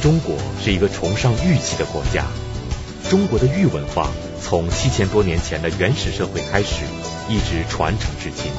[0.00, 2.24] 中国是一个崇尚玉器的国家，
[3.10, 4.10] 中国的玉文化
[4.40, 6.84] 从七千多年前的原始社会开始，
[7.28, 8.52] 一直传承至今，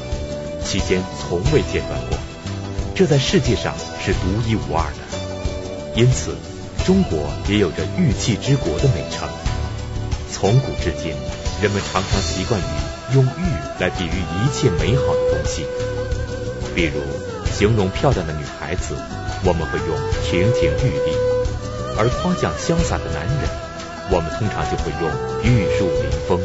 [0.65, 2.17] 期间从未间断过，
[2.93, 3.73] 这在世界上
[4.03, 5.95] 是独一无二的。
[5.95, 6.35] 因此，
[6.85, 9.29] 中国也有着玉器之国的美称。
[10.29, 11.13] 从古至今，
[11.61, 15.65] 人们常常习惯于用玉来比喻一切美好的东西，
[16.75, 16.99] 比如
[17.57, 18.95] 形容漂亮的女孩子，
[19.45, 21.28] 我们会用亭亭玉立；
[21.99, 23.43] 而夸奖潇洒的男人，
[24.09, 25.11] 我们通常就会用
[25.43, 26.39] 玉树临风。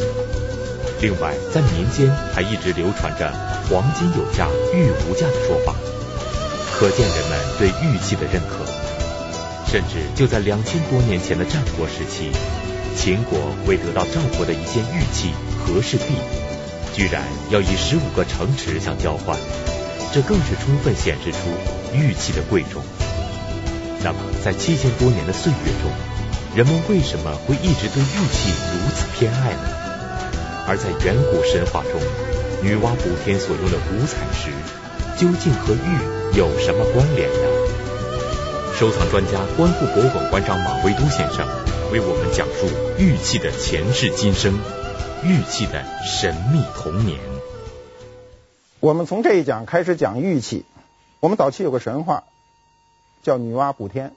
[1.00, 3.30] 另外，在民间还一直流传着
[3.70, 5.72] “黄金有价，玉无价”的说法，
[6.74, 8.66] 可见人们对玉器的认可。
[9.70, 12.32] 甚至就在两千多年前的战国时期。
[12.96, 16.14] 秦国为得到赵国的一件玉器和氏璧，
[16.94, 19.36] 居然要以十五个城池相交换，
[20.12, 21.38] 这更是充分显示出
[21.92, 22.82] 玉器的贵重。
[24.02, 25.90] 那么，在七千多年的岁月中，
[26.54, 29.62] 人们为什么会一直对玉器如此偏爱呢？
[30.68, 31.98] 而在远古神话中，
[32.62, 34.52] 女娲补天所用的五彩石，
[35.16, 37.48] 究竟和玉有什么关联呢？
[38.76, 41.48] 收藏专家、观复博物馆馆长马未都先生。
[41.90, 44.60] 为我们讲述玉器的前世今生，
[45.24, 47.18] 玉器的神秘童年。
[48.80, 50.66] 我们从这一讲开始讲玉器。
[51.20, 52.24] 我们早期有个神话，
[53.22, 54.12] 叫女娲补天。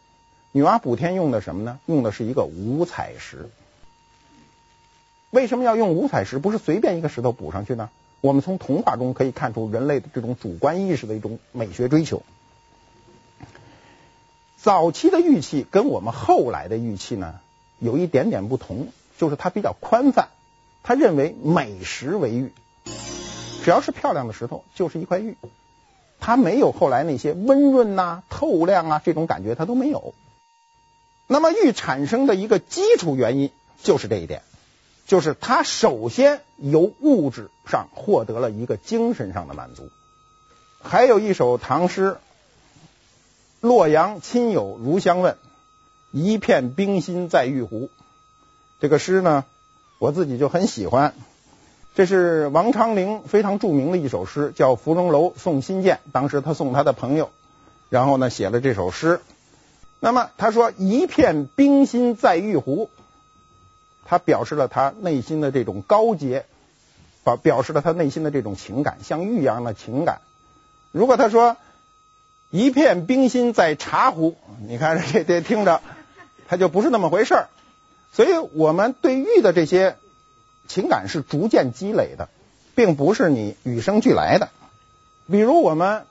[0.57, 1.77] 女娲补天用的什么呢？
[1.85, 3.47] 用的是一个五彩石。
[5.29, 6.39] 为什么要用五彩石？
[6.39, 7.91] 不是随便一个石头补上去呢？
[8.21, 12.23] 我们从童话中可以看出人类的这种主观意识的一种美学追求。
[14.57, 17.35] 早期的玉器跟我们后来的玉器呢，
[17.77, 18.87] 有一点点不同，
[19.19, 20.29] 就是它比较宽泛，
[20.81, 22.51] 他认为美石为玉，
[23.63, 25.37] 只要是漂亮的石头就是一块玉，
[26.19, 30.15] 它没有后来那些温润呐、透亮啊这种感觉，它都没有。
[31.27, 33.51] 那么玉产生的一个基础原因
[33.83, 34.41] 就是这一点，
[35.05, 39.89] 就是它首先由物质上获得了一个精神上的满足。
[40.81, 42.17] 还有一首唐诗
[43.59, 45.37] ：“洛阳亲友如相问。”
[46.11, 47.89] 一片冰心在玉壶，
[48.79, 49.43] 这个诗呢，
[49.99, 51.13] 我自己就很喜欢。
[51.95, 55.97] 这是王昌龄非常著名的一首诗，叫《芙蓉楼送辛渐》。
[56.13, 57.29] 当时他送他的朋友，
[57.89, 59.19] 然后呢写了这首诗。
[59.99, 62.89] 那么他说“一片冰心在玉壶”，
[64.05, 66.45] 他表示了他内心的这种高洁，
[67.23, 70.21] 表表示了他内心的这种情感，像玉一样的情感。
[70.91, 71.57] 如果他说
[72.49, 74.37] “一片冰心在茶壶”，
[74.67, 75.81] 你看这这听着。
[76.49, 77.49] 他就不是那么回事儿，
[78.13, 79.97] 所以我们对玉的这些
[80.69, 82.29] 情感是逐渐积累的，
[82.73, 84.47] 并不是你与生俱来的。
[85.29, 86.05] 比如我们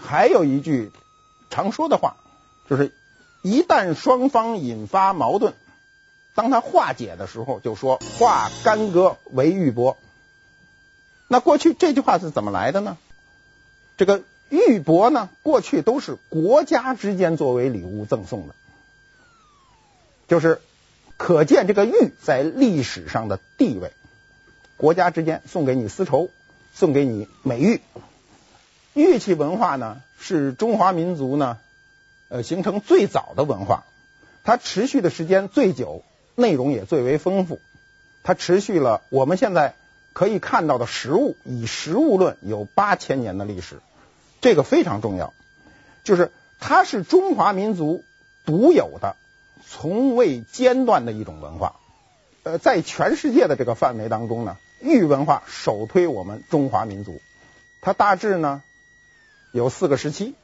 [0.00, 0.92] 还有一句
[1.50, 2.14] 常说的话，
[2.70, 2.94] 就是
[3.44, 5.52] 一旦双方引发矛盾，
[6.34, 9.96] 当他化解的时候，就说化干戈为玉帛。
[11.28, 12.96] 那过去这句话是怎么来的呢？
[13.98, 18.54] 这个玉帛呢，过去都是国家之间作为礼物赠送的。
[20.26, 20.62] 就是
[21.18, 23.92] 可见这个玉在历史上的地位，
[24.78, 26.30] 国家之间送给你丝绸，
[26.72, 27.82] 送给你美玉。
[28.94, 31.58] 玉器文化呢，是中华民族呢，
[32.34, 33.84] 呃，形成最早的文化，
[34.42, 36.02] 它持续的时间最久，
[36.34, 37.60] 内容也最为丰富。
[38.24, 39.76] 它持续了我们现在
[40.12, 43.80] 可以看到的实物，以实物论有八千年的历史，
[44.40, 45.32] 这个非常重要。
[46.02, 48.02] 就是它是中华民族
[48.44, 49.14] 独有的。
[49.68, 51.76] 从未间断的一种文化，
[52.42, 57.20] 呃，在全世界的这个范围当中呢，玉文化首推我们中华民族。
[57.80, 58.60] 它大致呢
[59.52, 60.34] 有四个时期，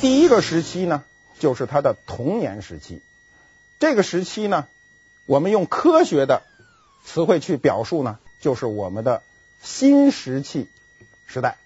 [0.00, 1.02] 第一个时期呢
[1.40, 3.02] 就是他的童年时期，
[3.80, 4.68] 这个时期呢
[5.26, 6.42] 我们用科学的
[7.04, 9.22] 词汇去表述呢，就是我们的
[9.60, 10.68] 新石器
[11.26, 11.56] 时代。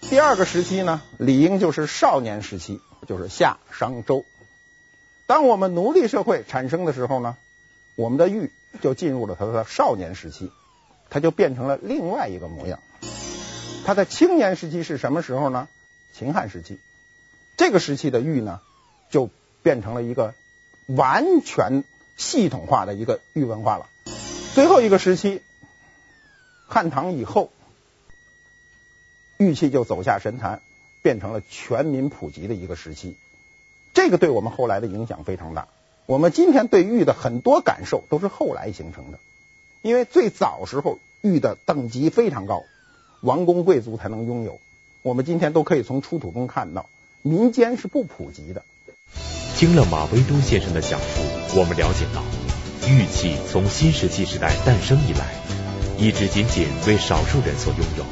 [0.00, 4.26] 第二个时期呢理应就是少年时期，就是夏商周。
[5.26, 7.36] 当我们奴隶社会产生的时候呢，
[7.94, 8.52] 我们的玉
[8.82, 10.50] 就进入了它的少年时期，
[11.10, 12.80] 它就变成了另外一个模样。
[13.84, 15.68] 它的青年时期是什么时候呢？
[16.12, 16.80] 秦汉时期，
[17.56, 18.60] 这个时期的玉呢，
[19.10, 19.30] 就
[19.62, 20.34] 变成了一个
[20.88, 21.84] 完全
[22.16, 23.88] 系统化的一个玉文化了。
[24.54, 25.42] 最后一个时期，
[26.66, 27.50] 汉唐以后，
[29.38, 30.62] 玉器就走下神坛，
[31.02, 33.16] 变成了全民普及的一个时期。
[33.92, 35.68] 这个对我们后来的影响非常大。
[36.06, 39.18] 我们今天对玉的很多感受都是后来形成的，
[39.82, 42.62] 因为最早时候玉的等级非常高，
[43.22, 44.60] 王公贵族才能拥有。
[45.02, 46.88] 我们今天都可以从出土中看到，
[47.22, 48.64] 民间是不普及的。
[49.56, 52.22] 听了马未都先生的讲述，我们了解到，
[52.86, 55.32] 玉器从新石器时代诞生以来，
[55.96, 58.04] 一直仅仅为少数人所拥有，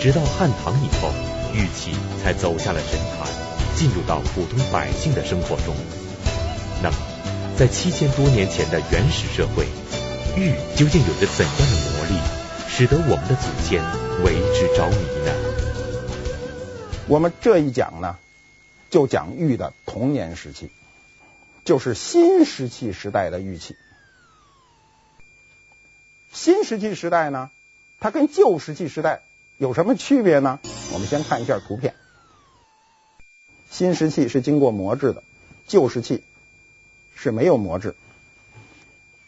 [0.00, 1.08] 直到汉唐以后，
[1.54, 3.28] 玉器才走下了神坛，
[3.76, 5.72] 进入到普通百姓的生活中。
[6.82, 6.96] 那么，
[7.56, 9.66] 在七千多年前的原始社会，
[10.36, 12.18] 玉究竟有着怎样的魔力，
[12.68, 13.80] 使得我们的祖先
[14.24, 15.32] 为之着迷呢？
[17.06, 18.16] 我们这一讲呢，
[18.90, 20.70] 就讲玉的童年时期，
[21.64, 23.76] 就是新石器时代的玉器。
[26.32, 27.50] 新石器时代呢，
[27.98, 29.22] 它跟旧石器时代
[29.58, 30.60] 有什么区别呢？
[30.92, 31.94] 我们先看一下图片。
[33.70, 35.22] 新石器是经过磨制的，
[35.66, 36.22] 旧石器
[37.14, 37.94] 是没有磨制。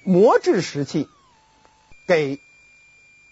[0.05, 1.09] 磨制石器
[2.07, 2.39] 给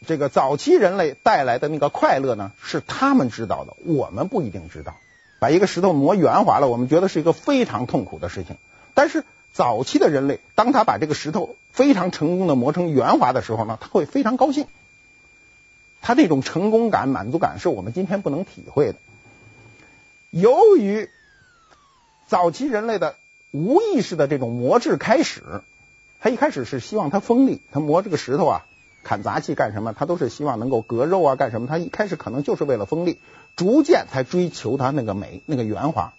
[0.07, 4.97] 这个早期人类带来的那个快乐呢，是他们知道的，我们不一定知道。
[5.39, 8.57] 把一个石头磨圆滑了，我们觉得是一个非常痛苦的事情。
[8.95, 14.67] 但是早期的人类，当他把这个石头非常成功的磨成圆滑的时候呢，他会非常高兴。
[16.01, 18.97] 他这种成功感、满足感是我们今天不能体会的。
[20.31, 21.09] 由于
[22.29, 23.17] 早期人类的
[23.51, 25.63] 无意识的这种磨制开始，
[26.21, 28.67] 他一开始是希望它锋利，他磨这个石头啊，
[29.07, 29.93] 砍杂器干什么？
[29.93, 31.69] 他都是希望能够割肉啊，干什么？
[31.69, 33.21] 他一开始可能就是为了锋利。
[33.55, 36.13] 逐渐才追求它那个美，那个圆滑。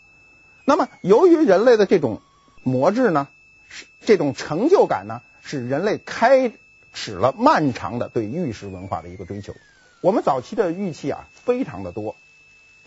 [0.63, 2.21] 那么，由于人类的这种
[2.63, 3.27] 磨制呢，
[3.67, 6.53] 是这种成就感呢，使人类开
[6.93, 9.53] 始了漫长的对玉石文化的一个追求。
[10.01, 12.15] 我们早期的玉器啊，非常的多。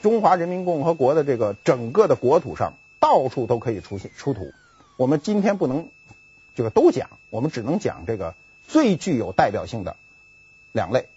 [0.03, 4.51] 中华人民共和国的这个整个的国土上，到处都可以出现出土。
[4.97, 5.89] 我们今天不能
[6.57, 8.35] 这个都讲，我们只能讲这个
[8.71, 9.97] 最具有代表性的
[10.71, 11.09] 两类，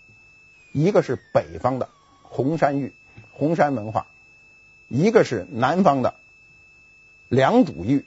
[0.72, 1.88] 一个是北方的
[2.24, 2.92] 红山玉。
[3.32, 4.08] 红山文化，
[4.88, 6.16] 一个是南方的
[7.30, 8.06] 良渚玉，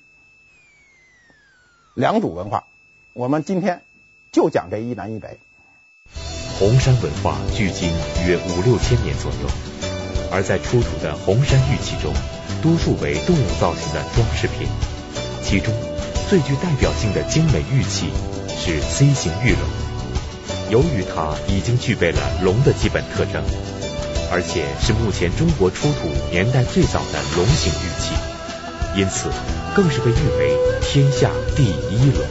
[1.95, 2.65] 良渚文化。
[3.13, 3.83] 我们今天
[4.33, 5.39] 就讲这一南一北。
[6.59, 7.91] 红山文化距今
[8.27, 9.49] 约五六千年左右，
[10.33, 12.13] 而在出土的红山玉器中，
[12.63, 14.69] 多数为动物造型的装饰品。
[15.43, 15.73] 其中
[16.29, 18.11] 最具代表性的精美玉器
[18.59, 19.61] 是 C 型玉龙，
[20.71, 23.43] 由于它已经具备了龙的基本特征。
[24.29, 28.11] 而且是目前中国出土年代最早的龙形玉器，
[28.97, 29.31] 因此
[29.73, 32.27] 更是被誉为天下第一龙。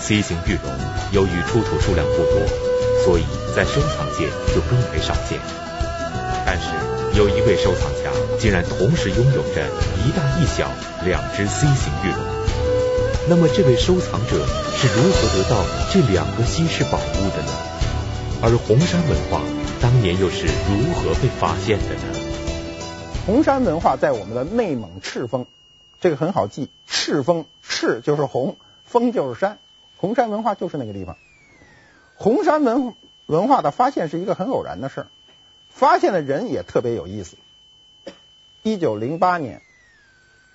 [0.00, 0.72] C 型玉龙
[1.12, 2.42] 由于出土数量不多，
[3.04, 3.24] 所以
[3.54, 5.38] 在收藏界就更为少见。
[6.44, 6.66] 但是
[7.16, 9.64] 有一位收藏家竟然同时拥有着
[10.04, 10.68] 一大一小
[11.04, 12.47] 两只 C 型玉龙。
[13.28, 17.52] 那么这位收藏者是如何得到这两个稀世宝物的呢？
[18.42, 19.42] 而红山文化。
[19.80, 22.02] 当年又是如何被发现的呢？
[23.26, 25.46] 红山文化在我们的内蒙赤峰，
[26.00, 29.58] 这个很好记，赤峰，赤就是红，峰就是山，
[29.98, 31.16] 红山文化就是那个地方。
[32.16, 32.94] 红山文
[33.26, 35.06] 文化的发现是一个很偶然的事儿，
[35.68, 37.36] 发现的人也特别有意思。
[38.62, 39.60] 一九零八年，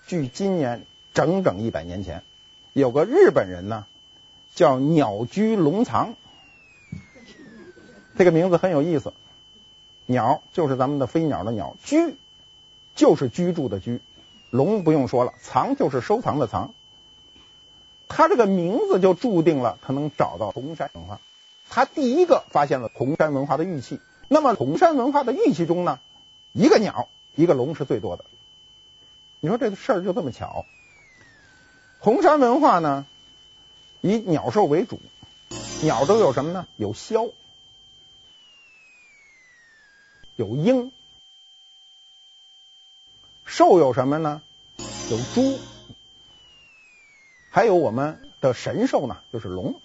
[0.07, 2.23] 距今年整整一百年前，
[2.73, 3.85] 有个日本人呢，
[4.55, 6.15] 叫鸟居龙藏。
[8.17, 9.13] 这个名字很有意思，
[10.07, 12.15] 鸟就是咱们的飞鸟的鸟，居
[12.95, 14.01] 就是居住的居，
[14.49, 16.73] 龙不用说了，藏就是收藏的藏。
[18.07, 21.19] 他这个名字就注定了他能找到红山文化。
[21.69, 23.99] 他第一个发现了红山文化的玉器。
[24.27, 25.99] 那么红山文化的玉器中呢，
[26.53, 28.25] 一个鸟，一个龙是最多的。
[29.39, 30.65] 你说这个事儿就这么巧？
[32.03, 33.05] 红山文化呢，
[34.01, 34.99] 以鸟兽为主，
[35.83, 36.67] 鸟都有什么呢？
[36.75, 37.31] 有鸮。
[40.35, 40.91] 有鹰，
[43.45, 44.41] 兽有什么呢？
[45.09, 45.57] 有猪，
[47.49, 49.79] 还有我们的神兽呢，就是龙。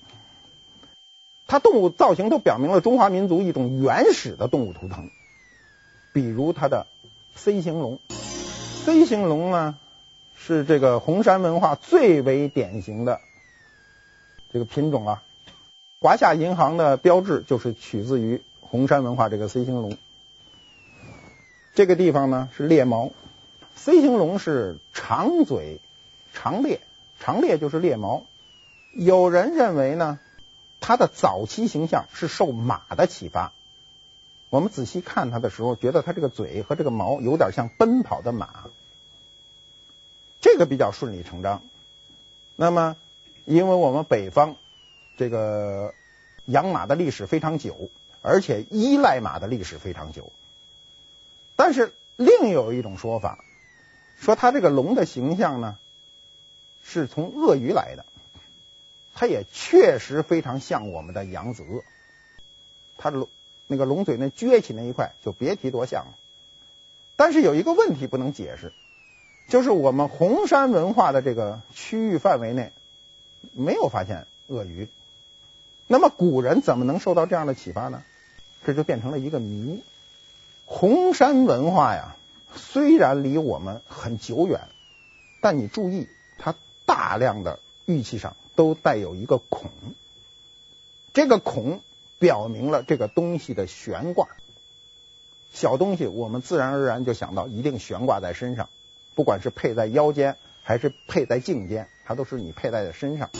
[1.46, 5.08] 它动物造型都表明了中华民族一种原始的动物图腾。
[6.12, 6.88] 比如它的
[7.36, 8.00] C 型龙
[8.84, 9.78] ，C 型龙呢
[10.38, 13.20] 是这个红山文化最为典型的
[14.52, 15.22] 这个品种啊。
[16.00, 19.98] 华夏银行的标志就是取自于红山文化这个 C 型龙。
[21.74, 23.10] 这个地方呢是猎毛
[23.74, 25.80] ，C 型龙是长嘴
[26.32, 26.80] 长裂，
[27.20, 28.24] 长裂就是猎毛。
[28.94, 30.18] 有人认为呢，
[30.80, 33.52] 它的早期形象是受马的启发。
[34.50, 38.70] 我们仔细看它的时候，觉得它这个嘴和这个毛有点像奔跑的马，
[40.40, 41.62] 这个比较顺理成章。
[42.56, 42.96] 那么，
[43.44, 44.56] 因为我们北方
[45.16, 45.94] 这个
[46.44, 47.90] 养马的历史非常久，
[48.22, 50.32] 而且依赖马的历史非常久。
[51.56, 53.44] 但是另有一种说法，
[54.18, 55.78] 说它这个龙的形象呢，
[56.84, 58.04] 是从鳄鱼来的，
[59.14, 61.82] 它也确实非常像我们的扬子鳄，
[62.96, 63.28] 它的龙
[63.66, 66.16] 那个龙嘴那撅起那一块，就别提多像了。
[67.16, 68.72] 但是有一个问题不能解释，
[69.48, 72.70] 就是我们红山文化的这个区域范围内
[73.52, 74.88] 没有发现鳄鱼，
[75.86, 78.02] 那么古人怎么能受到这样的启发呢？
[78.66, 79.82] 这就变成了一个谜。
[80.66, 82.16] 红山文化呀，
[82.54, 84.60] 虽然离我们很久远，
[85.40, 89.70] 但你注意，它大量的玉器上都带有一个孔，
[91.14, 91.80] 这个孔
[92.18, 94.28] 表明了这个东西的悬挂。
[95.54, 98.68] 小东西我们自然而然就想到一定悬挂在身上，
[99.18, 103.30] 不管是佩在腰间还是佩在颈间，它都是你佩戴在身上。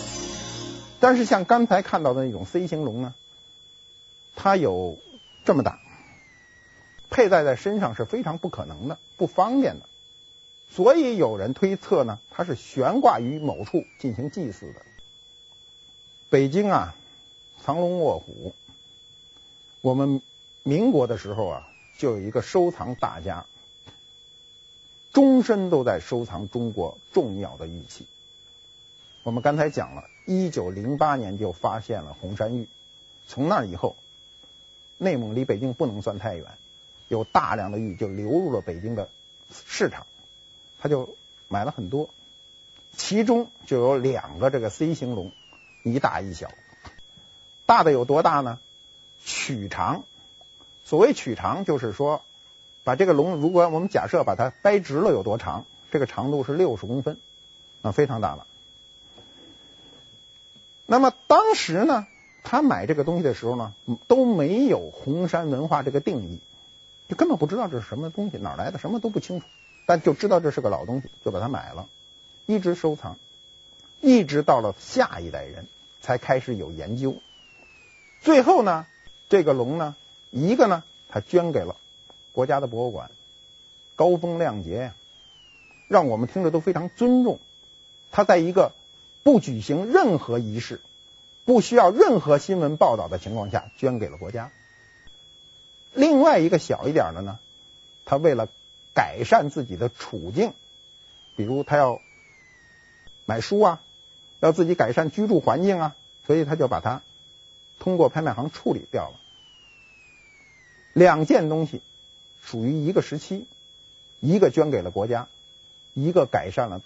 [0.99, 3.15] 但是像刚才看到的那种 C 型龙呢，
[4.35, 4.99] 它有
[5.45, 5.79] 这么大。
[7.11, 9.89] 佩戴在身上是非常不可能的，不方便的，
[10.69, 14.83] 所以有人推测呢，它是悬挂于某处进行祭祀的。
[16.29, 16.97] 北京啊，
[17.65, 18.53] 藏龙卧虎，
[19.81, 20.23] 我们
[20.65, 23.47] 民国的时候啊，就有一个收藏大家，
[25.19, 28.07] 终身都在收藏中国重要的玉器。
[29.25, 32.69] 我们刚才讲了，一九零八年就发现了红山玉，
[33.27, 33.97] 从那以后，
[34.97, 36.47] 内蒙离北京不能算太远。
[37.09, 39.09] 有大量的玉就流入了北京的
[39.53, 40.07] 市场，
[40.79, 41.17] 他就
[41.49, 42.11] 买了很多，
[42.97, 45.33] 其中就有两个这个 C 型龙，
[45.83, 46.53] 一大一小。
[47.67, 48.61] 大的有多大呢？
[49.25, 50.05] 曲长，
[50.85, 52.23] 所谓曲长就是说，
[52.89, 57.19] 把这个龙，如果我们假设把它掰直了有多长，这个长度是六十公分，
[57.83, 58.47] 啊，非常大了。
[60.87, 62.07] 那么当时呢，
[62.45, 63.75] 他买这个东西的时候呢，
[64.07, 66.41] 都没有红山文化这个定义。
[67.11, 69.47] 就根本不知道这是什么东西，哪来的，什么都不清楚，
[69.85, 71.89] 但就知道这是个老东西，就把它买了，
[72.47, 73.19] 一直收藏，
[74.01, 75.67] 一直到了下一代人
[76.01, 77.17] 才开始有研究。
[78.23, 78.87] 最后呢，
[79.29, 79.95] 这个龙呢，
[80.31, 81.77] 一个呢，他捐给了
[82.39, 83.11] 国家的博物馆，
[83.97, 84.95] 高风亮节呀，
[85.89, 87.41] 让我们听着都非常尊重。
[88.13, 88.75] 他在一个
[89.25, 90.81] 不举行任何仪式、
[91.45, 94.53] 不需要任何新闻报道的情况下，捐给了国家。
[95.93, 97.41] 另外一个小一点的呢，
[98.05, 98.47] 他为了
[98.95, 100.53] 改善自己的处境，
[101.37, 101.99] 比如他要
[103.27, 103.83] 买书啊，
[104.39, 107.03] 要自己改善居住环境啊，所以他就把它
[107.81, 109.17] 通过拍卖行处理掉了。
[110.93, 111.83] 两件东西
[112.49, 113.47] 属于一个时期，
[114.21, 115.29] 一个捐给了国家，
[115.93, 116.81] 一个改善了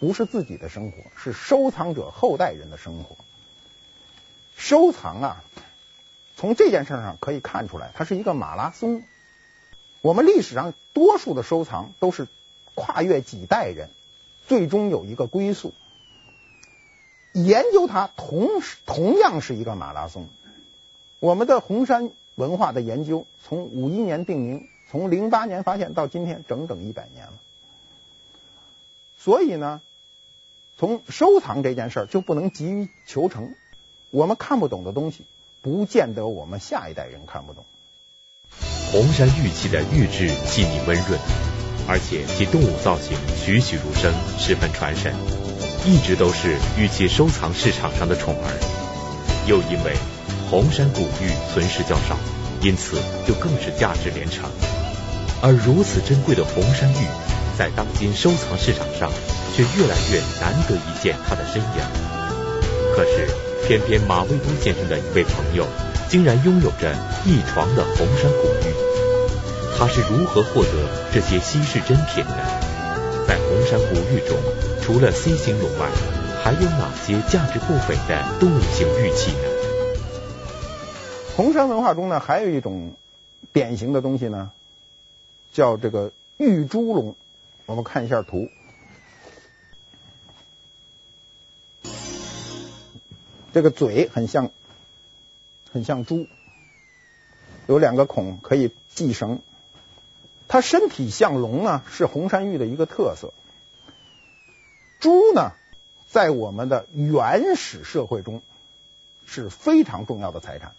[0.00, 3.16] 不是自己的生活，是收藏者后代人的生活。
[4.56, 5.44] 收藏啊。
[6.36, 9.04] 从这件事上可以看出来，它是一个马拉松。
[10.00, 12.26] 我们历史上多数的收藏都是
[12.74, 13.88] 跨越几代人，
[14.48, 15.72] 最终有一个归宿。
[17.34, 18.48] 研究它同
[18.84, 20.26] 同样是一个马拉松。
[21.20, 27.32] 我们的红山文化的研究，从五一年定名，从零八年发现到今天，整整一百年了。
[29.18, 29.80] 所以呢，
[30.78, 33.54] 从收藏这件事儿就不能急于求成。
[34.10, 35.24] 我们看不懂的东西。
[35.62, 37.64] 不见得我们下一代人看不懂。
[38.92, 41.18] 红山玉器的玉质细腻温润，
[41.88, 45.14] 而且其动物造型栩栩如生，十分传神，
[45.86, 49.48] 一直都是玉器收藏市场上的宠儿。
[49.48, 49.96] 又因为
[50.50, 52.18] 红山古玉存世较少，
[52.60, 54.44] 因此就更是价值连城。
[55.44, 57.06] 而如此珍贵的红山玉，
[57.58, 59.12] 在当今收藏市场上
[59.54, 62.96] 却越来越难得一见它的身影。
[62.96, 63.28] 可是。
[63.66, 65.64] 偏偏马未都先生的一位朋友，
[66.10, 68.74] 竟然拥有着一床的红山古玉。
[69.78, 70.70] 他是如何获得
[71.10, 72.44] 这些稀世珍品的？
[73.26, 74.36] 在红山古玉中，
[74.82, 75.88] 除了 C 型龙外，
[76.42, 79.48] 还有哪些价值不菲的动物性玉器呢？
[81.34, 82.92] 红山文化中呢，还有一种
[83.54, 84.50] 典型的东西呢，
[85.54, 87.16] 叫这个玉猪龙。
[87.64, 88.50] 我们看一下图。
[93.52, 94.50] 这个嘴很像，
[95.70, 96.26] 很像猪，
[97.68, 99.40] 有两个孔可以系绳。
[100.48, 103.32] 它身体像龙呢，是红山玉的一个特色。
[104.98, 105.52] 猪呢，
[106.08, 108.42] 在我们的原始社会中
[109.24, 110.74] 是非常重要的财产。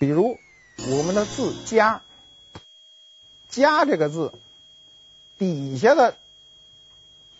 [0.00, 0.38] 比如
[0.78, 2.02] 我们的字“家
[3.52, 4.32] ”，“家”这个字
[5.38, 6.16] 底下的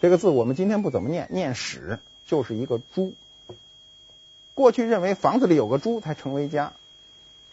[0.00, 3.14] 这个字，我们今天不怎么念，念“史”，就是一个猪。
[4.54, 6.74] 过去认为房子里有个猪才成为家，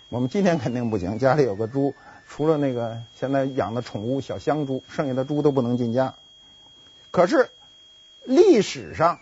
[0.10, 1.18] 我们今天肯定不行。
[1.18, 1.96] 家里有个猪，
[2.28, 6.16] 除了那个现在养的宠物小香猪，剩下的猪都不能进家。
[7.12, 7.50] 可是
[8.26, 9.20] 历史上，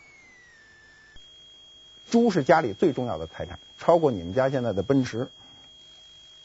[2.09, 5.29] 猪是家里最重要的财产，超过你们家现在的奔驰。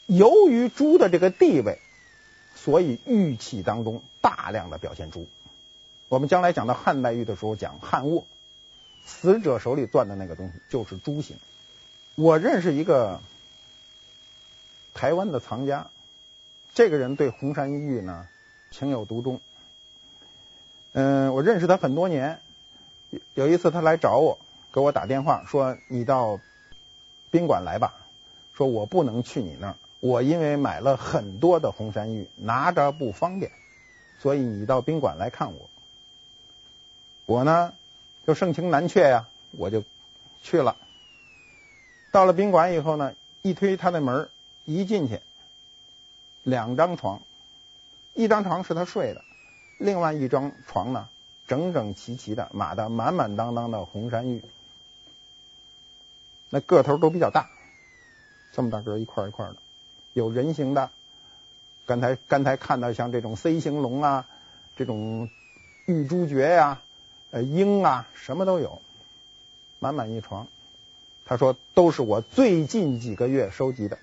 [0.05, 1.79] 由于猪的这个地位，
[2.55, 5.27] 所以玉器当中大量的表现出。
[6.09, 8.25] 我们将来讲到汉代玉的时候，讲汉卧，
[9.05, 11.37] 死者手里攥的那个东西就是珠形。
[12.15, 13.19] 我认识一个
[14.93, 15.89] 台湾的藏家，
[16.73, 18.27] 这个人对红山玉呢
[18.71, 19.41] 情有独钟。
[20.91, 22.39] 嗯，我认识他很多年，
[23.33, 24.37] 有一次他来找我，
[24.71, 26.39] 给我打电话说：“你到
[27.31, 27.95] 宾馆来吧。”
[28.53, 33.53] 说我不能去你那儿，我因为买了很多的红山玉，拿着不方便，
[34.19, 35.69] 所以你到宾馆来看我。
[37.25, 37.73] 我呢
[38.27, 39.85] 就盛情难却呀，我就
[40.41, 40.75] 去了。
[42.11, 44.29] 到了宾馆以后呢，一推他的门，
[44.65, 45.21] 一进去，
[46.43, 47.21] 两张床，
[48.13, 49.21] 一张床是他睡的，
[49.79, 51.07] 另外一张床呢，
[51.47, 54.43] 整整齐齐的码的满满当当的红山玉，
[56.49, 57.49] 那个头都比较大，
[58.51, 59.55] 这么大个一块一块的，
[60.13, 60.89] 有人形的，
[61.85, 64.27] 刚才刚才看到像这种 C 型龙啊，
[64.75, 65.29] 这种
[65.85, 66.81] 玉朱雀呀，
[67.31, 68.81] 呃鹰啊，什么都有，
[69.79, 70.47] 满满一床。
[71.25, 73.97] 他说：“都是我最近几个月收集的。”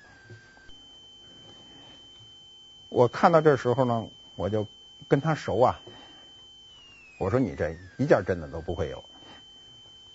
[2.88, 4.66] 我看到这时候呢，我就
[5.06, 5.80] 跟他熟啊。
[7.18, 9.04] 我说：“你这一件真的都不会有。”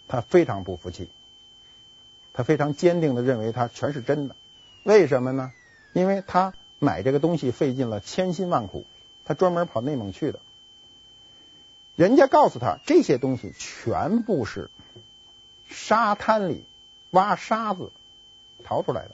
[0.09, 1.09] 他非常不服气，
[2.33, 4.35] 他非常坚定的认为他全是真的。
[4.83, 5.53] 为什么呢？
[5.95, 8.85] 因为他买这个东西费尽了千辛万苦，
[9.23, 10.39] 他专门跑内蒙去的。
[11.95, 14.69] 人家告诉他，这些东西全部是
[15.67, 16.63] 沙滩里。
[17.11, 17.93] 挖沙子
[18.65, 19.11] 淘出来的。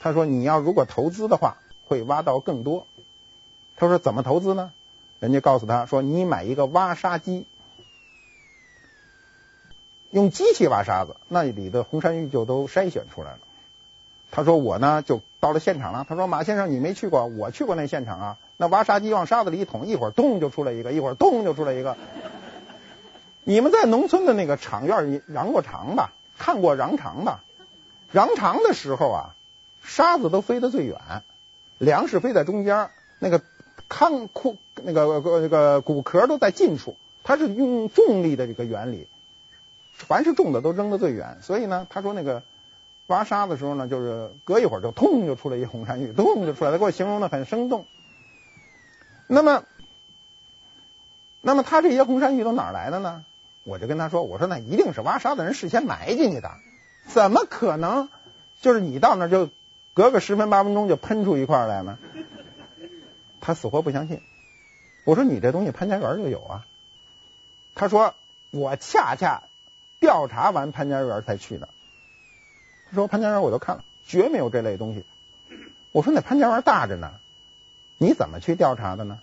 [0.00, 2.86] 他说：“你要如果投资的话，会挖到更多。”
[3.76, 4.72] 他说：“怎么投资呢？”
[5.20, 7.44] 人家告诉他说：“你买一个挖沙机，
[10.10, 13.40] 用机器挖沙子，那里的红山玉就都筛选出来了。”
[14.32, 18.36] 他说：“我呢就到了现场了。”他说：“马先生，你没去过，我去过那现场啊。
[18.56, 21.96] 那挖沙机往沙子里一捅，一会儿咚就出来一个，一会儿咚就出来一个。
[23.44, 27.44] 你们在农村的那个场院里瓤过场吧？”看过瓤场吧？
[28.12, 29.34] 瓤场的时候啊，
[29.84, 30.98] 沙子都飞得最远，
[31.78, 32.90] 粮食飞在中间，
[33.20, 33.40] 那个
[33.88, 36.96] 糠库那个那个谷壳都在近处。
[37.22, 39.06] 它是用重力的这个原理，
[39.94, 41.38] 凡是重的都扔得最远。
[41.42, 42.42] 所以呢，他说那个
[43.12, 46.72] 挖沙的时候呢，就是隔一会儿就通就出来一红山玉，通就出来。
[46.72, 47.86] 他给我形容的很生动。
[49.26, 49.62] 那么，
[51.40, 53.24] 那么他这些红山玉都哪儿来的呢？
[53.64, 56.50] 我就跟他说：“我说那一定是挖沙的人事先埋进去的，
[57.06, 58.08] 怎么可能
[58.60, 59.48] 就是你到那儿就
[59.94, 61.96] 隔个十分八分钟就喷出一块来呢？”
[63.40, 64.20] 他死活不相信。
[65.04, 66.66] 我说：“你这东西潘家园就有啊。”
[67.76, 68.14] 他说
[68.50, 69.44] ：“我恰恰
[70.00, 71.68] 调查完潘家园才去的。”
[72.94, 75.04] 说：“潘家园我都看了，绝没有这类东西。”
[75.92, 77.12] 我说：“那潘家园大着呢，
[77.98, 79.18] 你怎么去调查的呢？”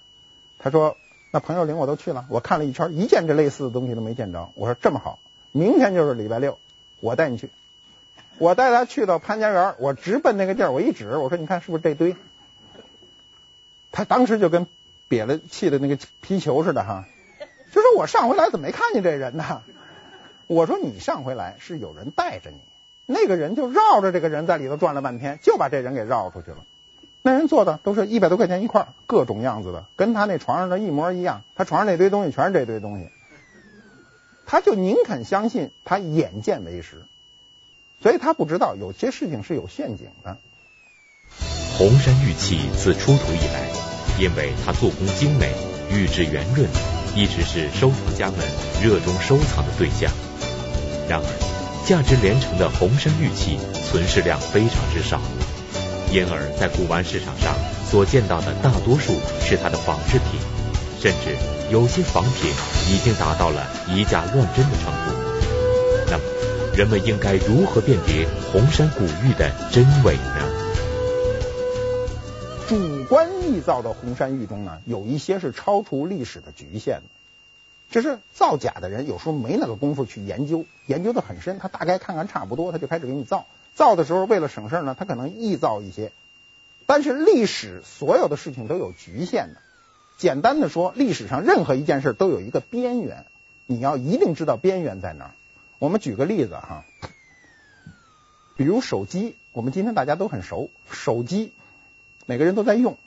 [0.59, 0.97] 他说。
[1.31, 4.49] 那朋友领我都去了，我看了一圈，一件这类似的东西都没见着。
[4.55, 5.19] 我说这么好，
[5.51, 6.57] 明天就是礼拜六，
[7.01, 7.51] 我带你去。
[8.39, 12.15] 我带他去到潘家园，我直奔那个地儿，我一指，我说你看是不是这堆？
[13.91, 14.65] 他当时就跟
[15.07, 17.05] 瘪了气的那个皮球似的哈，
[17.71, 19.61] 就说我上回来怎么没看见这人呢？
[20.47, 22.57] 我说你上回来是有人带着你，
[23.11, 26.57] 那个人就绕着这个人在里头转了半天，就把这人给绕出去了。
[27.23, 31.41] 那人做的都是一百多块钱一块，各种样子的，跟他那床上的一模一样。
[31.55, 33.09] 他床上那堆东西全是这堆东西，
[34.45, 37.03] 他就宁肯相信他眼见为实，
[37.99, 40.37] 所以他不知道有些事情是有陷阱的。
[41.79, 43.69] 红山玉器自出土以来，
[44.19, 45.51] 因为它做工精美、
[45.89, 46.69] 玉质圆润，
[47.15, 48.37] 一直是收藏家们
[48.83, 50.11] 热衷收藏的对象。
[51.09, 51.58] 然而，
[51.89, 53.57] 价值连城的红山玉器
[53.89, 55.19] 存世量非常之少。
[56.13, 60.39] 因而，在古玩市场上所见到的大多数是它的仿制品，
[60.99, 61.35] 甚至
[61.71, 62.51] 有些仿品
[62.93, 65.15] 已经达到了以假乱真的程度。
[66.11, 66.23] 那么，
[66.77, 70.47] 人们应该如何辨别红山古玉的真伪呢？
[72.67, 77.18] 主观臆造的红山玉中呢，有一些是超出历史的局限的。
[77.89, 83.47] 就是造假的人有时候没那个功夫去研究，研究得很深，他大概看看差不多，他就开始给你造。
[83.73, 86.11] 造的时候为了省事呢，他可能臆造一些，
[86.85, 89.61] 但是历史所有的事情都有局限的。
[90.17, 93.25] 简单的说，历史上任何一件事都有一个边缘，
[93.65, 95.31] 你要一定知道边缘在哪儿。
[95.79, 96.83] 我们举个例子哈，
[98.57, 101.53] 比如手机，我们今天大家都很熟，手机
[102.25, 102.97] 每个人都在用。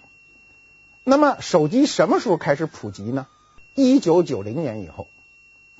[1.05, 3.27] 那么手机什么时候开始普及呢？
[3.75, 5.09] 一九九零年以后，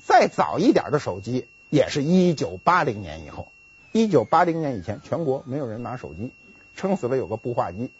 [0.03, 3.51] 再早一点的手机也是一九八零年以后。
[3.91, 6.31] 一九八零年以前，全国没有人拿手机，
[6.75, 7.91] 撑死了有个步话机。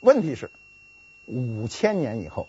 [0.00, 0.50] 问题是，
[1.26, 2.48] 五千年以后，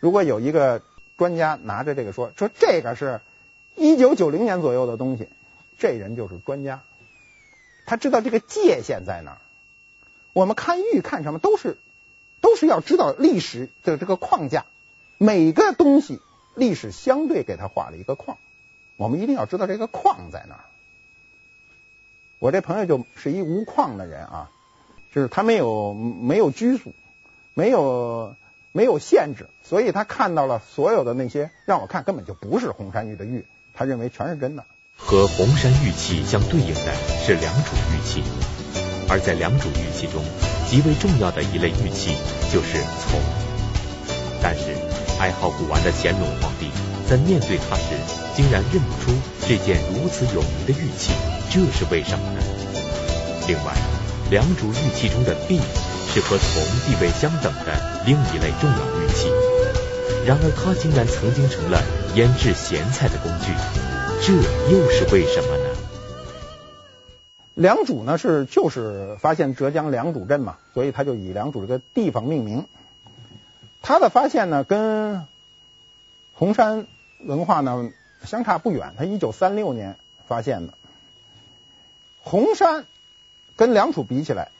[0.00, 0.82] 如果有一个
[1.18, 3.20] 专家拿着这个说，说这个是
[3.76, 5.28] 一九九零年左右的东西，
[5.78, 6.82] 这人就是专家，
[7.84, 9.38] 他知道这个界限在哪儿。
[10.32, 11.76] 我们看玉看什么都是
[12.40, 14.64] 都是要知道历史的这个框架，
[15.22, 16.20] 每个东西
[16.56, 18.38] 历史相对给他画了一个框，
[18.96, 20.64] 我们一定要知道这个框在哪儿。
[22.40, 24.50] 我这朋友就是一无框的人啊，
[25.14, 26.92] 就是他没有没有拘束，
[27.54, 28.34] 没有
[28.72, 34.64] 没有限制，所以他看到了所有的那些让我看根本就不是红山玉的玉，他认为全是真的。
[34.96, 38.24] 和红山玉器相对应的是两种玉器，
[39.08, 40.20] 而在两种玉器中
[40.68, 42.16] 极为重要的一类玉器
[42.52, 43.20] 就是琮。
[44.42, 44.74] 但是
[45.22, 46.66] 爱好古玩的乾隆皇帝
[47.08, 47.94] 在面对它时，
[48.34, 49.12] 竟然认不出
[49.46, 51.12] 这件如此有名的玉器。
[51.48, 52.40] 这是为什么呢？
[53.46, 53.72] 另外，
[54.32, 55.60] 良渚玉器中的璧
[56.08, 59.30] 是和琮地位相等的另一类重要玉器，
[60.26, 61.80] 然而它竟然曾经成了
[62.16, 63.52] 腌制咸菜的工具，
[64.26, 64.32] 这
[64.72, 65.64] 又是为什么呢？
[67.54, 72.66] 良渚呢是就是发现浙江良渚镇嘛，所以他就以良渚这个地方命名。
[73.82, 75.26] 他的发现呢跟
[76.34, 76.86] 红山
[77.24, 77.90] 文化呢
[78.24, 79.96] 相差不远，他一九三六年
[80.28, 80.74] 发现的。
[82.22, 82.86] 红山
[83.56, 84.52] 跟良渚比起来，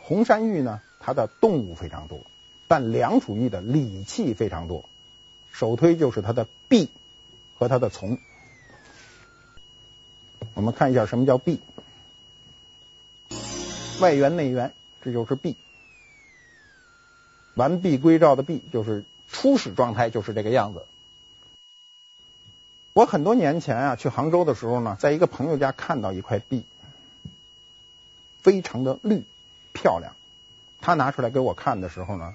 [0.00, 2.20] 红山玉呢，它的动物非常多，
[2.68, 4.84] 但良渚玉的礼器非常多。
[5.52, 6.88] 首推就是它的璧
[7.58, 8.18] 和它的琮。
[10.54, 11.60] 我们看一下什么叫璧，
[14.00, 15.56] 外圆内圆，这就是璧。
[17.54, 20.84] 完璧归赵的璧，就是初始状态，就是这个样子。
[22.92, 26.64] 我很多年前啊，去杭州的时候呢，在一个朋友家看到一块璧。
[28.42, 29.24] 非常的绿
[29.72, 30.12] 漂亮，
[30.82, 32.34] 他拿出来给我看的时候呢，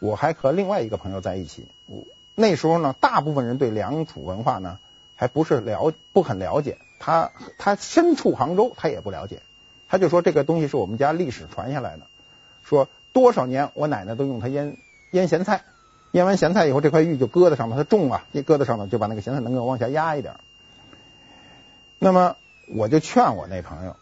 [0.00, 1.66] 我还和另外一个朋友在一起。
[2.34, 4.78] 那时候呢，大部分人对良渚文化呢
[5.16, 6.78] 还不是了不很了解。
[6.98, 9.42] 他他身处杭州，他也不了解。
[9.90, 12.06] 他就说这个东西是我们家历史传下来的，
[12.64, 14.76] 说多少年我奶奶都用它腌
[15.10, 15.64] 腌咸菜，
[16.12, 20.36] 腌完咸菜以后，这块玉就搁在上面，它重啊，一搁在上面就把那个咸菜能够往下压一点。
[21.98, 22.36] 那么
[22.68, 23.96] 我就劝我那朋友。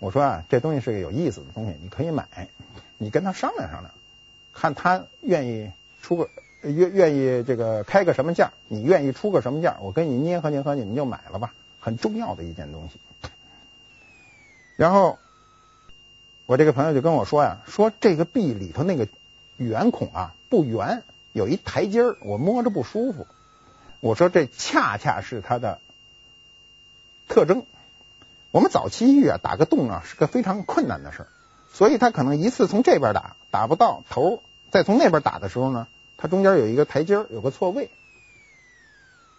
[0.00, 2.26] 我说啊，这东西是个有意思的东西，你可以买，
[2.98, 3.92] 你跟他商量商量，
[4.52, 5.70] 看他愿意
[6.02, 6.28] 出个
[6.62, 12.98] 愿愿意这个开个什么价，你愿意出个什么价，我跟你捏合捏合，你们就买了吧，很重要的一件东西。
[14.76, 15.20] 然后
[16.46, 19.08] 我这个朋友就跟我说呀，说这个璧里头那个
[19.56, 23.26] 圆孔啊不圆，有一台阶儿，我摸着不舒服。
[23.98, 25.80] 我说这恰恰是它的
[27.26, 27.64] 特征。
[28.52, 31.28] 我们早期玉啊，打个洞啊是个非常困难的事儿，
[31.72, 37.90] 所以它可能一次从这边打打不到头，再从那边打的时候呢，它中间有一个台阶儿，有个错位。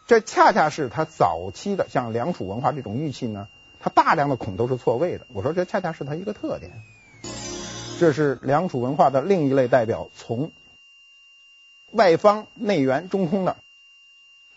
[0.07, 3.47] 这恰恰是他早期的像良渚文化这种玉器呢，
[3.79, 5.25] 它大量的孔都是错位的。
[5.33, 6.71] 我说这恰恰是它一个特点。
[7.97, 10.51] 这是良渚文化的另一类代表，从，
[11.91, 13.57] 外方内圆中空的，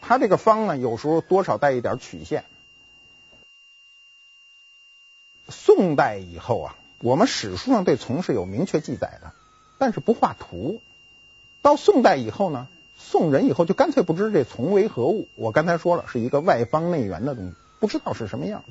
[0.00, 2.44] 它这个方呢，有时候多少带一点曲线。
[5.48, 9.32] 宋代以后啊，我们史书上对琮是有明确记载的，
[9.78, 10.80] 但是不画图。
[11.62, 15.28] 到宋代以后呢，宋人以后就干脆不知这琮为何物。
[15.34, 18.62] 我刚才说了，是一个外方内圆的东西，不知道是什么样。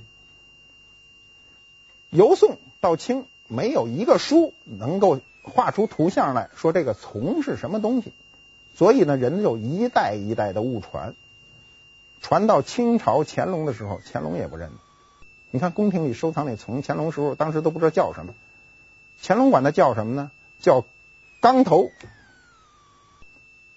[2.11, 8.13] 由宋到清，没有一个书能够画出图像来说这个从是什么东西，
[8.75, 11.15] 所以呢，人就一代一代的误传，
[12.21, 14.71] 传到清朝乾隆的时候，乾隆也不认。
[15.51, 18.35] 你看宫廷里收藏那从，乾隆时候当时都不知道叫什么，
[19.21, 20.31] 乾隆管它叫什么呢？
[20.59, 20.85] 叫
[21.41, 21.89] 钢头。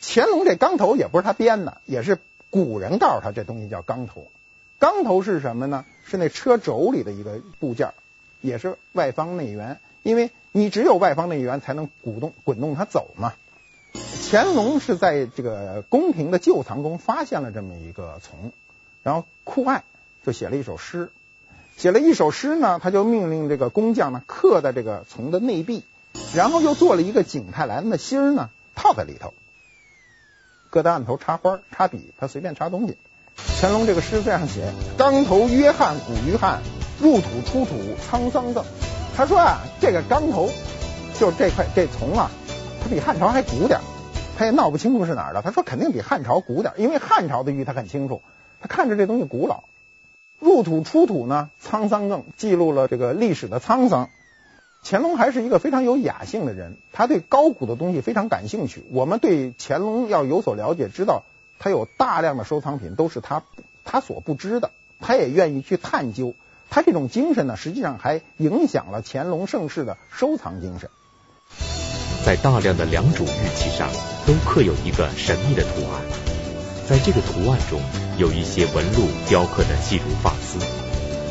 [0.03, 2.19] 乾隆这钢头也不是他编的，也是
[2.51, 4.27] 古人告诉他这东西叫钢头。
[4.79, 5.87] 钢头是什么呢？
[6.05, 7.95] 是那车轴里的一个部件，
[8.43, 13.33] 也是外方内圆，因为你只有外方内圆才能鼓动滚动它走嘛。
[14.31, 18.51] 乾隆是在这个宫廷的旧藏中发现了这么一个琮，
[19.03, 19.85] 然后酷爱
[20.25, 21.11] 就写了一首诗。
[21.77, 25.85] 写了一首诗呢，他就命令这个工匠呢刻在这个琮的内壁，
[26.35, 29.33] 然后又做了一个景泰蓝的心儿呢套在里头，
[30.71, 32.97] 搁在案头插花插笔，他随便插东西。
[33.61, 36.61] 乾隆这个诗这样写：钢头约翰古约翰，
[37.03, 37.75] 入土出土
[38.09, 38.65] 沧桑邓。
[39.17, 40.49] 他说啊，这个钢头
[41.19, 42.31] 就是这块这丛啊，
[42.81, 43.81] 它比汉朝还古点，
[44.39, 45.43] 他也闹不清楚是哪儿的。
[45.43, 48.23] 他说肯定比汉朝古点，因为汉朝的玉他很清楚，
[48.61, 49.65] 他看着这东西古老。
[50.39, 54.09] 入土出土呢，沧桑更记录了这个历史的沧桑。
[54.85, 58.85] 乾隆还是一个非常有雅兴的人，他对高古的东西非常感兴趣。
[58.91, 61.25] 我们对乾隆要有所了解，知道
[61.59, 63.43] 他有大量的收藏品都是他
[63.85, 66.35] 他所不知的，他也愿意去探究。
[66.75, 70.89] 他这种精神呢，实际上还影响了乾隆盛世的收藏精神。
[72.25, 73.91] 在大量的良渚玉器上，
[74.27, 76.01] 都刻有一个神秘的图案，
[76.89, 77.79] 在这个图案中
[78.17, 80.59] 有一些纹路雕刻的细如发丝，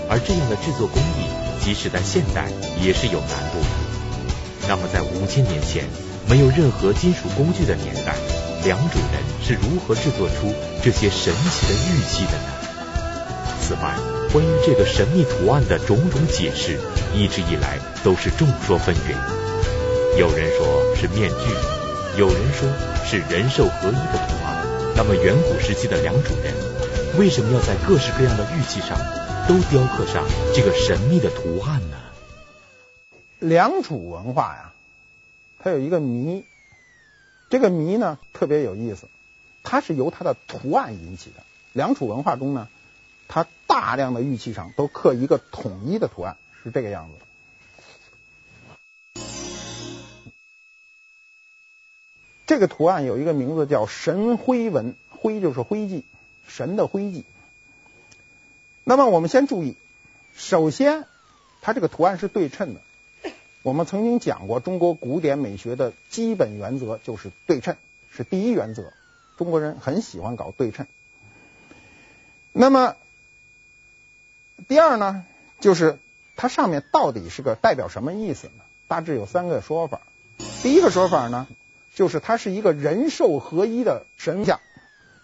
[0.08, 1.25] 而这样的制作工艺。
[1.60, 2.47] 即使在现代
[2.80, 4.67] 也是有难度的。
[4.67, 5.86] 那么，在五千年前
[6.30, 8.15] 没有任何金属工具的年代，
[8.63, 12.61] 良渚人是如何制作出这些神奇的玉器的呢？
[13.71, 13.95] 此外，
[14.34, 16.77] 关于这个神秘图案的种种解释，
[17.15, 19.15] 一直以来都是众说纷纭。
[20.19, 22.67] 有人说是面具，有人说
[23.05, 24.67] 是人兽合一的图案。
[24.97, 26.53] 那么，远古时期的良渚人
[27.17, 28.97] 为什么要在各式各样的玉器上？
[29.47, 31.97] 都雕刻上这个神秘的图案呢？
[33.39, 34.73] 良渚文化呀，
[35.60, 36.43] 它有一个谜，
[37.49, 39.07] 这个谜呢特别有意思，
[39.63, 41.41] 它是由它的图案引起的。
[41.71, 42.67] 良渚文化中呢，
[43.32, 47.15] 它大量的玉器上都刻一个统一的图案，是这个样子。
[52.46, 56.04] 这个图案有一个名字叫神徽纹，徽就是徽记，
[56.46, 57.24] 神的徽记。
[58.84, 59.78] 那么我们先注意，
[60.36, 61.06] 首先，
[61.62, 62.82] 它这个图案是对称的。
[63.63, 67.78] 我们曾经讲过，中国古典美学的基本原则就是对称，
[68.12, 68.91] 是第一原则。
[69.38, 70.86] 中国人很喜欢搞对称。
[72.52, 72.98] 那么，
[74.67, 75.26] 第二呢，
[75.60, 76.00] 就是
[76.36, 78.63] 它上面到底是个代表什么意思呢？
[78.88, 80.02] 大致有三个说法。
[80.63, 81.47] 第一个说法呢，
[81.93, 84.60] 就是它是一个人兽合一的神像，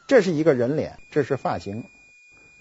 [0.07, 1.83] 这是一个人脸，这是发型。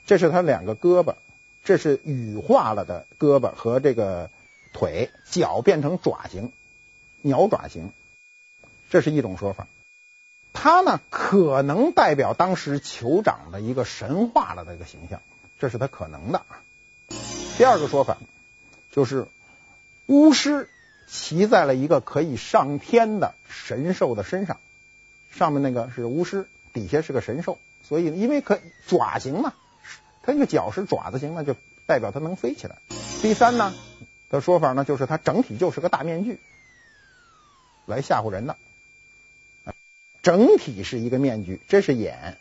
[0.06, 1.16] 这是他两个胳膊，
[1.64, 4.30] 这是羽化了的胳膊和这个
[4.72, 6.52] 腿，脚变成爪形，
[7.22, 7.90] 鸟爪形，
[8.88, 9.66] 这是一种说法。
[10.52, 15.20] 它呢可能代表当时酋长的一个神化了的一个形象，
[15.58, 16.44] 这是它可能的。
[17.56, 18.18] 第二个说法
[18.90, 19.26] 就是
[20.06, 20.68] 巫师
[21.06, 24.58] 骑在了一个可以上天的神兽的身上，
[25.30, 29.52] 上面那个是巫师，底下是个神兽，所以因为可爪形嘛。
[30.22, 31.54] 它那个脚是爪子形，那就
[31.86, 32.78] 代表它能飞起来。
[33.22, 33.72] 第三呢
[34.28, 36.40] 的说法呢，就是它整体就是个大面具，
[37.86, 38.56] 来吓唬人的。
[40.22, 42.36] 整体是一个面具，这是眼，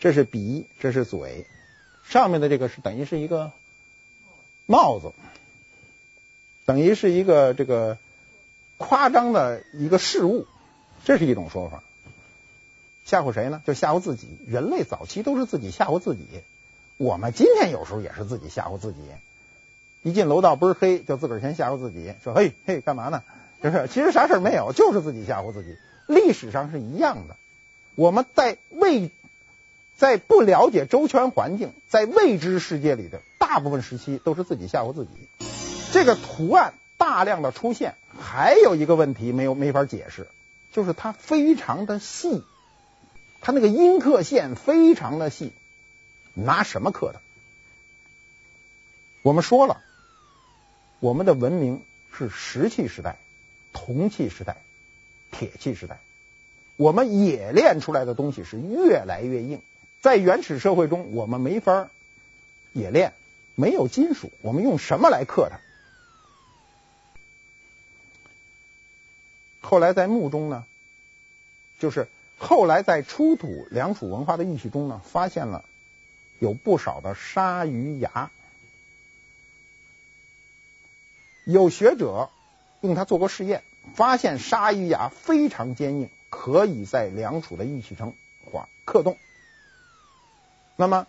[0.00, 1.46] 这是鼻，这是嘴，
[2.04, 3.50] 上面的这个是等于是一个
[4.66, 5.12] 帽子，
[6.66, 7.98] 等于是一个这个
[8.76, 10.46] 夸张的一个事物，
[11.04, 11.82] 这是一种说法。
[13.04, 13.62] 吓唬谁呢？
[13.66, 14.28] 就吓唬自己。
[14.46, 16.26] 人类早期都是自己吓唬自己。
[16.96, 19.00] 我们今天有时候也是自己吓唬自己，
[20.02, 23.22] 一进楼道倍儿黑，就自个儿先吓唬自己，说嘿嘿干嘛呢？
[23.62, 25.76] 就是其实啥事儿没有，就是自己吓唬自己。
[26.06, 27.36] 历史上是一样的，
[27.94, 29.10] 我们在未
[29.96, 35.10] 在不了解周全环境，在未知世界里的大部分时期都是自己吓唬自己。
[35.92, 40.26] 这个图案大量的出现，还有一个问题没有没法解释，
[40.72, 42.42] 就是它非常的细，
[43.40, 45.52] 它那个阴刻线非常的细。
[46.36, 47.20] 拿什么刻的？
[49.22, 49.80] 我们说了，
[50.98, 51.80] 我们的文明
[52.12, 53.18] 是石器时代、
[53.72, 54.56] 铜器时代、
[55.30, 56.00] 铁器时代，
[56.76, 59.62] 我们冶炼出来的东西是越来越硬。
[60.04, 61.88] 在原始社会中，我们没法
[62.74, 63.14] 冶炼，
[63.54, 65.58] 没有金属，我们用什么来刻它？
[69.66, 70.66] 后来在墓中呢，
[71.78, 75.64] 就是后来在出土良渚文化的玉器中呢，发现了。
[76.38, 78.30] 有不少的鲨鱼牙，
[81.46, 82.28] 有学者
[82.82, 83.62] 用它做过试验，
[83.94, 88.12] 发现鲨鱼牙非常坚硬，可以在良渚的玉器上
[88.44, 89.16] 画刻洞。
[90.76, 91.06] 那么，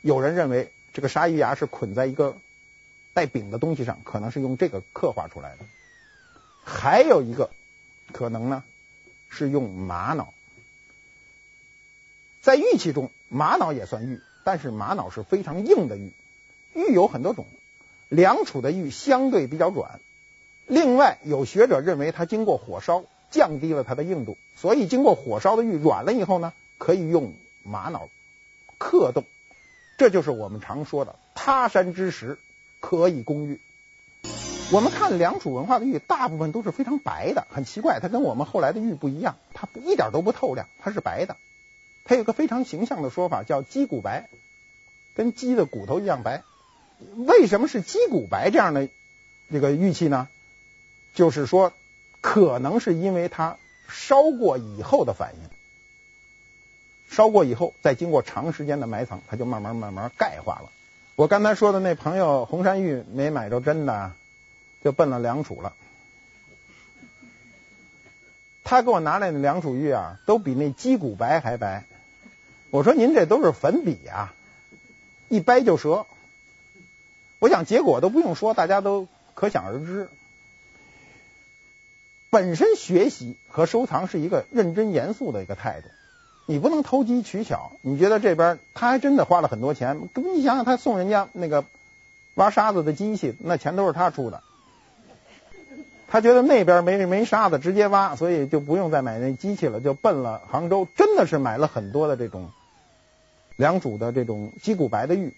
[0.00, 2.36] 有人认为这个鲨鱼牙是捆在一个
[3.12, 5.64] 带柄的东西上，可能是用这个刻画出来的。
[6.64, 7.50] 还有一个
[8.12, 8.62] 可能呢，
[9.28, 10.32] 是用玛瑙。
[12.40, 14.20] 在玉器中，玛瑙也算玉。
[14.42, 16.12] 但是玛瑙是非常硬的玉，
[16.72, 17.44] 玉有很多种，
[18.08, 20.00] 良渚的玉相对比较软。
[20.66, 28.08] 另外，有学者认为它经过火烧，降低了它的硬度，所以经过火烧的玉软了以后呢，可以用玛瑙
[28.80, 29.24] 刻动。
[29.98, 32.38] 这就是我们常说的他山之石，
[32.80, 33.60] 可以攻玉。
[34.72, 41.36] 我们看良渚文化的玉，大部分都是非常白的，很奇怪，它跟我们后来的玉不一样，它一点都不透亮，它是白的。
[42.04, 44.30] 它有个非常形象的说法，叫鸡骨白，
[45.14, 46.42] 跟鸡的骨头一样白。
[47.16, 48.88] 为什么是鸡骨白这样的
[49.52, 50.28] 这个玉器呢？
[51.14, 51.72] 就是说，
[52.20, 55.50] 可能是因为它烧过以后的反应，
[57.10, 60.70] 烧过以后，再经过长时间的埋藏，它就慢慢慢慢钙化了。
[61.16, 64.12] 我刚才说的那朋友红山玉没买着真的。
[64.82, 65.74] 就奔了良渚了。
[68.64, 71.84] 他给我拿来的良渚玉啊，都比那鸡骨白还白。
[72.70, 74.32] 我说您这都是粉笔啊，
[75.28, 76.06] 一掰就折。
[77.40, 80.08] 我想结果都不用说，大家都可想而知。
[82.30, 85.88] 本身学习和收藏是一个认真严肃的一个态度，
[86.50, 87.70] 你不能投机取巧。
[87.80, 91.64] 你觉得这边他还真的花了很多钱，你想想他送人家那个
[92.34, 94.42] 挖沙子的机器，那钱都是他出的。
[96.08, 100.88] 他觉得那边没没沙子，直接挖，所以就不用再买那机器了，就奔了杭州。
[100.96, 102.50] 真的是买了很多的这种
[103.54, 105.32] 良渚的这种鸡骨白的玉，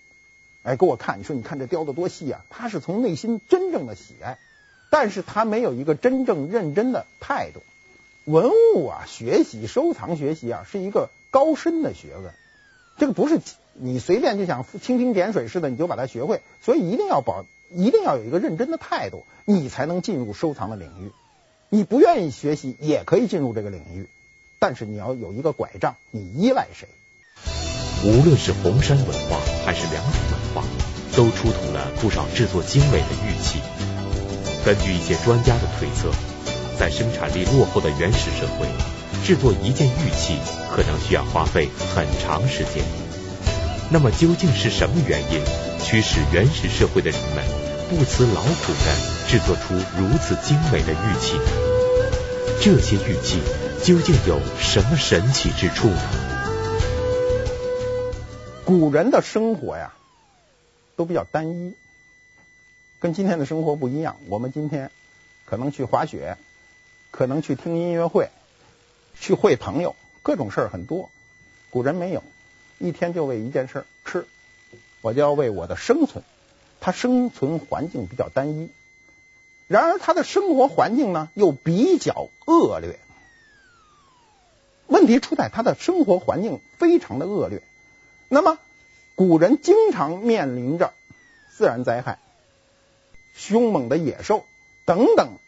[0.62, 2.42] 哎，给我看，你说你看这雕的多细啊！
[2.48, 4.38] 他是从内心真正的喜爱，
[4.90, 7.60] 但是他没有一个真正认真的态度。
[8.24, 12.32] 文物啊，学习、收藏、学习啊，是一个高深的学问，
[12.98, 13.40] 这个不是
[13.74, 17.44] 你随便就想蜻蜓点水似的你就把它学会，所以一定要保。
[17.74, 21.10] 一定要有一个认真的态度，你才能进入收藏的领域。
[21.70, 24.10] 你不愿意学习也可以进入这个领域，
[24.58, 26.86] 但是你要有一个拐杖，你依赖谁？
[28.04, 30.64] 无论是红山文化还是良渚文化，
[31.16, 33.60] 都出土了不少制作精美的玉器。
[34.66, 36.10] 根据一些专家的推测，
[36.78, 38.66] 在生产力落后的原始社会，
[39.24, 40.38] 制作一件玉器
[40.70, 42.84] 可能需要花费很长时间。
[43.90, 45.40] 那么究竟是什么原因
[45.82, 47.44] 驱使原始社会的人们？
[47.90, 51.36] 不辞劳苦的制作出如此精美的玉器，
[52.62, 53.42] 这些玉器
[53.84, 56.00] 究竟有什么神奇之处呢？
[58.64, 59.92] 古人的生活呀，
[60.96, 61.74] 都比较单一，
[62.98, 64.16] 跟今天的生活不一样。
[64.30, 64.90] 我们今天
[65.44, 66.38] 可能去滑雪，
[67.12, 68.30] 可能去听音乐会，
[69.20, 71.10] 去会朋友，各种事儿很多。
[71.70, 72.24] 古人没有，
[72.78, 74.26] 一天就为一件事儿吃，
[75.02, 76.24] 我就要为我的生存。
[76.80, 78.70] 他生存环境比较单一，
[79.68, 82.98] 然而他的生活环境呢又比较恶劣。
[84.86, 87.62] 问题出在他的生活环境非常的恶劣。
[88.28, 88.58] 那么
[89.14, 90.92] 古人经常面临着
[91.56, 92.18] 自然灾害、
[93.34, 94.44] 凶猛的野兽
[94.84, 95.38] 等等，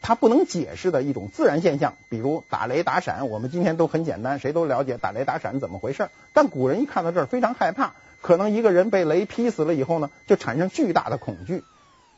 [0.00, 3.28] 它不能解释的一种自然现象，比如打雷打闪。
[3.28, 6.08] 我们今天都很简单，谁都了解打雷打闪怎么回事。
[6.32, 7.94] 但古人一看到这儿非常害怕。
[8.22, 11.62] 可能一个人被雷劈死了以后呢，就产生巨大的恐惧，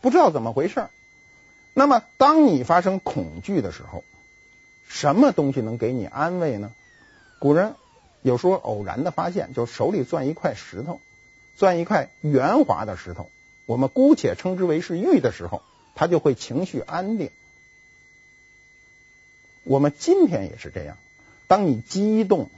[0.00, 0.86] 不知道怎么回事。
[1.74, 4.04] 那么，当你发生恐惧的时候，
[4.86, 6.72] 什么东西能给你安慰呢？
[7.38, 7.74] 古人
[8.22, 11.00] 有说偶然的发现，就手里攥一块石头，
[11.56, 13.28] 攥一块圆滑的石头，
[13.66, 15.62] 我们姑且称之为是玉的时候，
[15.94, 17.30] 他就会情绪安定。
[19.68, 20.96] 我们今天也是这样，
[21.46, 22.48] 当你激动、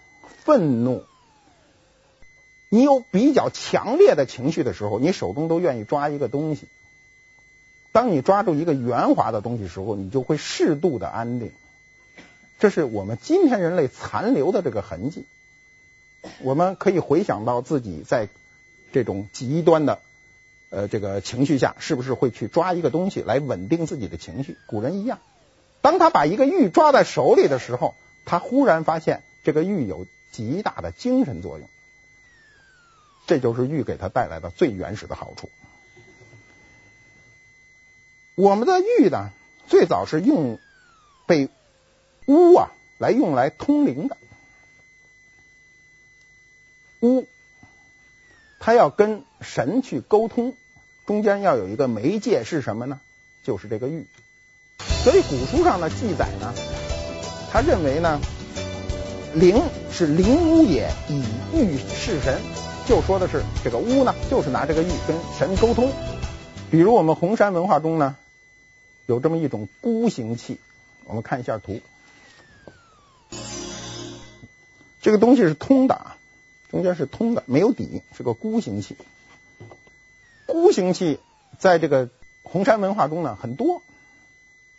[0.45, 1.03] 愤怒。
[2.69, 6.69] 你有比较强烈的情绪的时候，你手中都愿意抓一个东西。
[7.91, 11.51] 当你抓住一个圆滑的东西时候，你就会适度的安定。
[12.61, 15.25] 这是我们今天人类残留的这个痕迹。
[16.43, 18.29] 我们可以回想到自己在
[18.93, 19.99] 这种极端的
[20.69, 24.57] 呃这个情绪下，是不是会去抓一个东西来稳定自己的情绪？
[24.69, 25.19] 古人一样，
[25.83, 31.69] 当他把一个玉抓在手里的时候，他忽然发现这个玉有极大的精神作用。
[33.27, 35.51] 这就是玉给他带来的最原始的好处。
[38.35, 39.31] 我们的玉呢，
[39.67, 40.59] 最早是用
[41.27, 41.49] 被
[42.27, 44.17] 巫啊来用来通灵的。
[47.01, 47.27] 巫
[48.59, 50.55] 他要跟神去沟通，
[51.07, 53.01] 中间要有一个媒介是什么呢？
[53.43, 54.07] 就是这个玉。
[55.03, 56.53] 所以古书上的记载呢，
[57.51, 58.21] 他认为呢，
[59.35, 61.25] 灵是灵巫也，以
[61.55, 62.41] 玉示神。
[62.87, 65.93] 就说的是这个巫呢，就是拿这个玉跟神沟通。
[66.71, 68.17] 比如我们红山文化中呢，
[69.07, 70.59] 有这么一种孤形器，
[71.05, 71.81] 我们看一下图。
[75.01, 76.17] 这个东西是通的啊，
[76.71, 78.97] 中间是通的，没有底，是个孤形器。
[80.47, 81.21] 孤形器
[81.59, 82.11] 在这个
[82.43, 83.83] 红山文化中呢很多，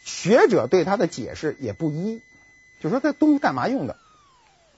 [0.03, 2.21] 学者对它的解释也不一，
[2.79, 3.97] 就说这东西干嘛用的？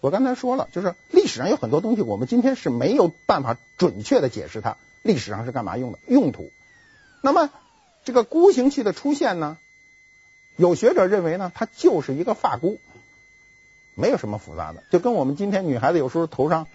[0.01, 6.51] 我刚才说了，就是历史上有很多东西，我们今天是没有办法准确的解释它历史上是干嘛用的用途。
[7.21, 7.49] 那么
[8.03, 9.57] 这个箍形器的出现呢，
[10.57, 12.81] 有学者认为呢，它就是一个发箍，
[13.95, 16.67] 没有什么复杂的，就跟我们今天女孩子有时候头上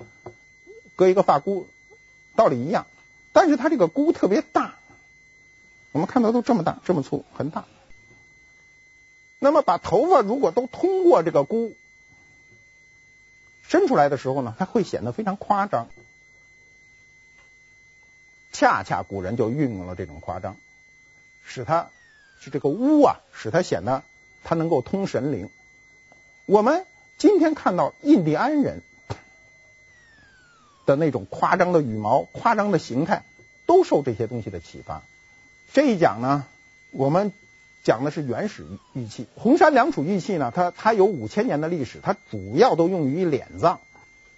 [0.96, 1.68] 搁一个发箍
[2.34, 2.86] 道理一样。
[3.34, 4.76] 但是它这个箍特别大，
[5.92, 7.66] 我们看到都这么大，这么粗，很大。
[9.38, 11.76] 那么把头发如果都通过这个箍
[13.62, 15.88] 伸出来的时候呢，它会显得非常夸张。
[18.50, 20.56] 恰恰古人就运用了这种夸张，
[21.44, 21.90] 使它
[22.40, 24.02] 是这个乌啊，使它显得
[24.42, 25.50] 它能够通神灵。
[26.46, 26.86] 我们
[27.18, 28.82] 今天看到印第安人
[30.86, 33.22] 的那种夸张的羽毛、夸张的形态，
[33.66, 35.02] 都受这些东西的启发。
[35.72, 36.46] 这一讲呢，
[36.90, 37.32] 我们
[37.82, 39.26] 讲的是原始玉器。
[39.34, 43.80] 红山良渚玉器呢，它它有五千年的历史，它主要都用于殓葬。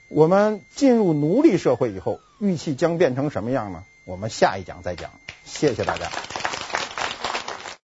[0.09, 3.84] 我们进入奴隶社会以后，玉器将变成什么样呢？
[4.05, 5.11] 我们下一讲再讲。
[5.45, 6.11] 谢谢大家。